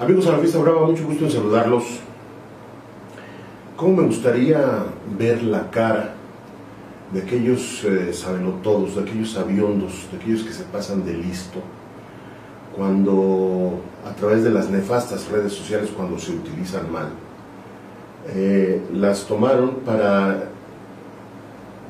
[0.00, 1.82] Amigos a la fiesta brava, mucho gusto en saludarlos.
[3.76, 4.84] ¿Cómo me gustaría
[5.18, 6.14] ver la cara
[7.12, 8.12] de aquellos eh,
[8.62, 11.58] todos, de aquellos aviondos, de aquellos que se pasan de listo,
[12.76, 17.08] cuando a través de las nefastas redes sociales, cuando se utilizan mal,
[18.28, 20.44] eh, las tomaron para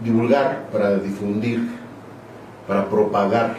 [0.02, 1.60] divulgar, para difundir,
[2.66, 3.58] para propagar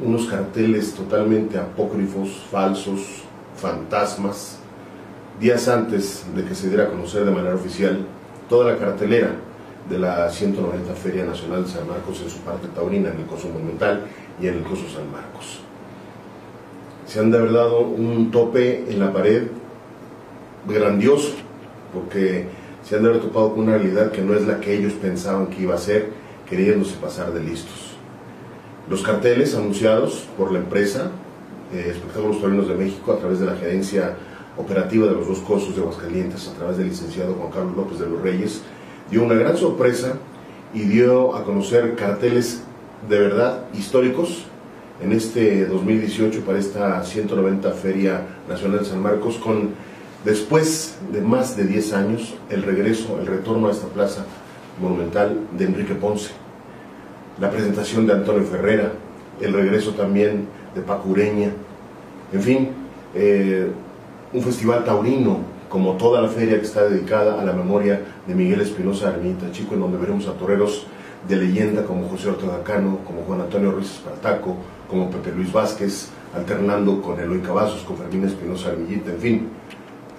[0.00, 3.24] unos carteles totalmente apócrifos, falsos,
[3.60, 4.58] fantasmas,
[5.38, 8.06] días antes de que se diera a conocer de manera oficial
[8.48, 9.32] toda la cartelera
[9.88, 13.48] de la 190 Feria Nacional de San Marcos en su parte taurina, en el Coso
[13.48, 14.02] Monumental
[14.40, 15.60] y en el Coso San Marcos.
[17.06, 19.48] Se han de haber dado un tope en la pared
[20.66, 21.34] grandioso,
[21.92, 22.46] porque
[22.84, 25.48] se han de haber topado con una realidad que no es la que ellos pensaban
[25.48, 26.08] que iba a ser,
[26.48, 27.96] queriéndose pasar de listos.
[28.88, 31.10] Los carteles anunciados por la empresa
[31.72, 34.16] eh, Espectáculos Taurinos de México a través de la gerencia
[34.56, 38.06] operativa de los dos cosos de Aguascalientes, a través del licenciado Juan Carlos López de
[38.06, 38.62] los Reyes,
[39.10, 40.14] dio una gran sorpresa
[40.74, 42.62] y dio a conocer carteles
[43.08, 44.44] de verdad históricos
[45.02, 49.70] en este 2018 para esta 190 Feria Nacional de San Marcos con
[50.24, 54.26] después de más de 10 años el regreso, el retorno a esta plaza
[54.80, 56.30] monumental de Enrique Ponce,
[57.38, 58.92] la presentación de Antonio Ferrera,
[59.40, 61.50] el regreso también de Pacureña,
[62.32, 62.68] en fin,
[63.14, 63.70] eh,
[64.32, 65.38] un festival taurino,
[65.68, 69.74] como toda la feria que está dedicada a la memoria de Miguel Espinosa Armita Chico,
[69.74, 70.86] en donde veremos a toreros
[71.28, 74.56] de leyenda como José Ortega Cano, como Juan Antonio Ruiz Espartaco,
[74.88, 79.48] como Pepe Luis Vázquez, alternando con Eloy Cavazos, con Fermín Espinosa Armillita, en fin,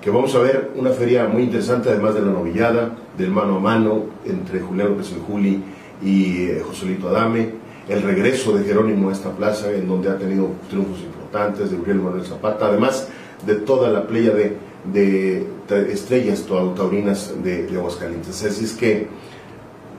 [0.01, 3.59] que vamos a ver una feria muy interesante, además de la novillada, del mano a
[3.59, 5.61] mano entre Julián López el Juli
[6.01, 7.49] y eh, Joselito Adame,
[7.87, 11.99] el regreso de Jerónimo a esta plaza, en donde ha tenido triunfos importantes, de Uriel
[11.99, 13.07] Manuel Zapata, además
[13.45, 15.47] de toda la playa de,
[15.89, 18.43] estrellas taurinas de, de, Aguascalientes.
[18.43, 19.07] Así es que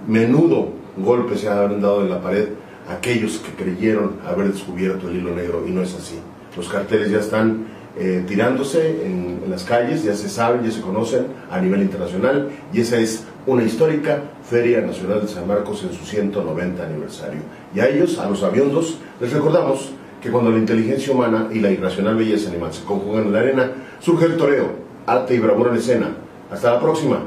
[0.06, 2.48] menudo golpe se han dado en la pared
[2.88, 6.18] aquellos que creyeron haber descubierto el hilo negro y no es así.
[6.56, 7.66] Los carteles ya están
[7.98, 12.48] eh, tirándose en, en, las calles, ya se saben, ya se conocen a nivel internacional
[12.72, 17.40] y esa es una histórica Feria Nacional de San Marcos en su 190 aniversario.
[17.74, 19.90] Y a ellos, a los aviondos, les recordamos
[20.22, 23.72] que cuando la inteligencia humana y la irracional belleza animal se conjugan en la arena,
[24.00, 24.70] surge el toreo,
[25.06, 26.16] arte y bravura en escena.
[26.50, 27.18] Hasta la próxima.